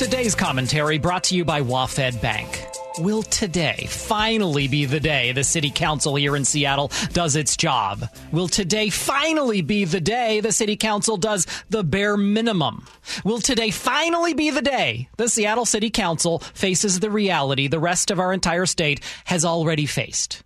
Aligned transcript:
Today's 0.00 0.34
commentary 0.34 0.96
brought 0.96 1.24
to 1.24 1.36
you 1.36 1.44
by 1.44 1.60
WaFd 1.60 2.22
Bank. 2.22 2.64
Will 3.00 3.22
today 3.22 3.86
finally 3.86 4.66
be 4.66 4.86
the 4.86 4.98
day 4.98 5.32
the 5.32 5.44
city 5.44 5.70
council 5.70 6.16
here 6.16 6.36
in 6.36 6.46
Seattle 6.46 6.90
does 7.12 7.36
its 7.36 7.54
job? 7.54 8.08
Will 8.32 8.48
today 8.48 8.88
finally 8.88 9.60
be 9.60 9.84
the 9.84 10.00
day 10.00 10.40
the 10.40 10.52
city 10.52 10.74
council 10.74 11.18
does 11.18 11.46
the 11.68 11.84
bare 11.84 12.16
minimum? 12.16 12.86
Will 13.24 13.40
today 13.40 13.70
finally 13.70 14.32
be 14.32 14.48
the 14.48 14.62
day 14.62 15.10
the 15.18 15.28
Seattle 15.28 15.66
City 15.66 15.90
Council 15.90 16.38
faces 16.38 17.00
the 17.00 17.10
reality 17.10 17.68
the 17.68 17.78
rest 17.78 18.10
of 18.10 18.18
our 18.18 18.32
entire 18.32 18.64
state 18.64 19.00
has 19.26 19.44
already 19.44 19.84
faced? 19.84 20.42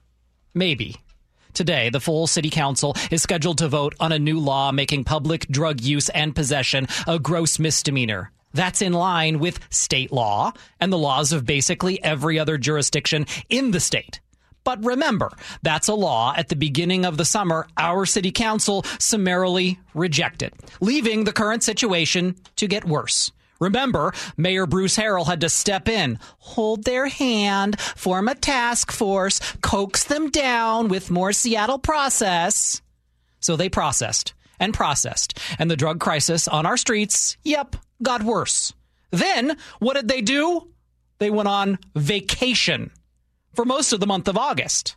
Maybe. 0.52 0.96
Today, 1.52 1.90
the 1.90 2.00
full 2.00 2.26
city 2.26 2.50
council 2.50 2.96
is 3.12 3.22
scheduled 3.22 3.58
to 3.58 3.68
vote 3.68 3.94
on 4.00 4.10
a 4.10 4.18
new 4.18 4.40
law 4.40 4.72
making 4.72 5.04
public 5.04 5.46
drug 5.46 5.80
use 5.80 6.08
and 6.08 6.34
possession 6.34 6.88
a 7.06 7.20
gross 7.20 7.60
misdemeanor. 7.60 8.32
That's 8.54 8.80
in 8.80 8.92
line 8.92 9.38
with 9.40 9.60
state 9.70 10.12
law 10.12 10.52
and 10.80 10.92
the 10.92 10.98
laws 10.98 11.32
of 11.32 11.44
basically 11.44 12.02
every 12.02 12.38
other 12.38 12.56
jurisdiction 12.56 13.26
in 13.50 13.72
the 13.72 13.80
state. 13.80 14.20
But 14.64 14.82
remember, 14.82 15.30
that's 15.62 15.88
a 15.88 15.94
law 15.94 16.32
at 16.34 16.48
the 16.48 16.56
beginning 16.56 17.04
of 17.04 17.18
the 17.18 17.26
summer 17.26 17.66
our 17.76 18.06
city 18.06 18.32
council 18.32 18.82
summarily 18.98 19.78
rejected, 19.92 20.54
leaving 20.80 21.24
the 21.24 21.32
current 21.32 21.62
situation 21.62 22.36
to 22.56 22.66
get 22.66 22.86
worse. 22.86 23.30
Remember, 23.60 24.12
Mayor 24.36 24.66
Bruce 24.66 24.96
Harrell 24.96 25.26
had 25.26 25.42
to 25.42 25.48
step 25.48 25.88
in, 25.88 26.18
hold 26.38 26.84
their 26.84 27.06
hand, 27.06 27.78
form 27.80 28.28
a 28.28 28.34
task 28.34 28.90
force, 28.90 29.40
coax 29.60 30.04
them 30.04 30.30
down 30.30 30.88
with 30.88 31.10
more 31.10 31.32
Seattle 31.32 31.78
process. 31.78 32.82
So 33.40 33.56
they 33.56 33.68
processed 33.68 34.34
and 34.58 34.72
processed, 34.72 35.38
and 35.58 35.70
the 35.70 35.76
drug 35.76 36.00
crisis 36.00 36.48
on 36.48 36.64
our 36.66 36.76
streets, 36.76 37.36
yep, 37.42 37.76
got 38.04 38.22
worse. 38.22 38.72
Then, 39.10 39.56
what 39.80 39.94
did 39.94 40.08
they 40.08 40.20
do? 40.20 40.68
They 41.18 41.30
went 41.30 41.48
on 41.48 41.78
vacation 41.94 42.90
for 43.54 43.64
most 43.64 43.92
of 43.92 44.00
the 44.00 44.06
month 44.06 44.28
of 44.28 44.36
August. 44.36 44.96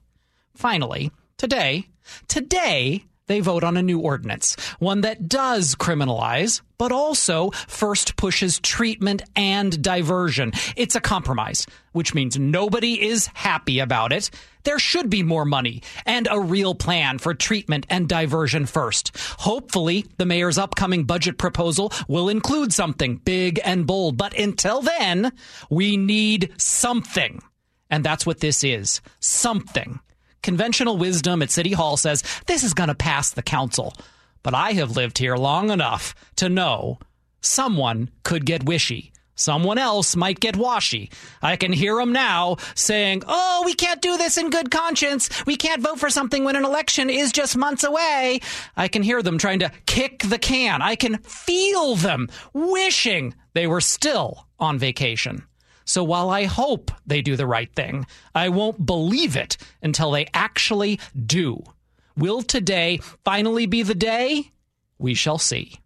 Finally, 0.55 1.11
today, 1.37 1.87
today, 2.27 3.03
they 3.27 3.41
vote 3.41 3.63
on 3.63 3.77
a 3.77 3.83
new 3.83 3.99
ordinance, 3.99 4.55
one 4.79 5.01
that 5.01 5.27
does 5.27 5.75
criminalize, 5.75 6.61
but 6.77 6.91
also 6.91 7.51
first 7.67 8.15
pushes 8.15 8.59
treatment 8.59 9.21
and 9.35 9.81
diversion. 9.81 10.53
It's 10.75 10.95
a 10.95 11.01
compromise, 11.01 11.67
which 11.91 12.13
means 12.13 12.39
nobody 12.39 13.07
is 13.07 13.27
happy 13.33 13.79
about 13.79 14.13
it. 14.13 14.29
There 14.63 14.79
should 14.79 15.09
be 15.09 15.23
more 15.23 15.45
money 15.45 15.81
and 16.05 16.27
a 16.29 16.39
real 16.39 16.75
plan 16.75 17.19
for 17.19 17.33
treatment 17.33 17.85
and 17.89 18.07
diversion 18.07 18.65
first. 18.65 19.17
Hopefully, 19.39 20.05
the 20.17 20.25
mayor's 20.25 20.57
upcoming 20.57 21.03
budget 21.05 21.37
proposal 21.37 21.91
will 22.07 22.29
include 22.29 22.73
something 22.73 23.17
big 23.17 23.59
and 23.63 23.87
bold, 23.87 24.17
but 24.17 24.37
until 24.37 24.81
then, 24.81 25.31
we 25.69 25.97
need 25.97 26.53
something. 26.57 27.41
And 27.89 28.03
that's 28.03 28.25
what 28.25 28.39
this 28.39 28.63
is 28.63 29.01
something. 29.19 29.99
Conventional 30.41 30.97
wisdom 30.97 31.41
at 31.41 31.51
City 31.51 31.71
Hall 31.71 31.97
says 31.97 32.23
this 32.45 32.63
is 32.63 32.73
going 32.73 32.89
to 32.89 32.95
pass 32.95 33.31
the 33.31 33.41
council. 33.43 33.93
But 34.43 34.53
I 34.53 34.71
have 34.73 34.95
lived 34.95 35.17
here 35.17 35.35
long 35.35 35.71
enough 35.71 36.15
to 36.37 36.49
know 36.49 36.99
someone 37.41 38.09
could 38.23 38.45
get 38.45 38.63
wishy. 38.63 39.11
Someone 39.35 39.77
else 39.77 40.15
might 40.15 40.39
get 40.39 40.55
washy. 40.55 41.11
I 41.43 41.57
can 41.57 41.71
hear 41.71 41.95
them 41.95 42.11
now 42.11 42.57
saying, 42.73 43.21
Oh, 43.27 43.61
we 43.65 43.75
can't 43.75 44.01
do 44.01 44.17
this 44.17 44.37
in 44.37 44.49
good 44.49 44.71
conscience. 44.71 45.29
We 45.45 45.57
can't 45.57 45.81
vote 45.81 45.99
for 45.99 46.09
something 46.09 46.43
when 46.43 46.55
an 46.55 46.65
election 46.65 47.11
is 47.11 47.31
just 47.31 47.55
months 47.55 47.83
away. 47.83 48.39
I 48.75 48.87
can 48.87 49.03
hear 49.03 49.21
them 49.21 49.37
trying 49.37 49.59
to 49.59 49.71
kick 49.85 50.23
the 50.23 50.39
can. 50.39 50.81
I 50.81 50.95
can 50.95 51.19
feel 51.19 51.95
them 51.95 52.29
wishing 52.53 53.35
they 53.53 53.67
were 53.67 53.81
still 53.81 54.47
on 54.59 54.79
vacation. 54.79 55.43
So 55.87 56.03
while 56.03 56.29
I 56.29 56.43
hope 56.43 56.91
they 57.05 57.21
do 57.21 57.37
the 57.37 57.47
right 57.47 57.73
thing, 57.73 58.05
I 58.35 58.49
won't 58.49 58.85
believe 58.85 59.37
it 59.37 59.55
until 59.81 60.11
they 60.11 60.27
actually 60.33 60.99
do. 61.25 61.63
Will 62.17 62.41
today 62.41 62.99
finally 63.23 63.65
be 63.65 63.83
the 63.83 63.95
day? 63.95 64.51
We 64.99 65.13
shall 65.13 65.37
see. 65.37 65.79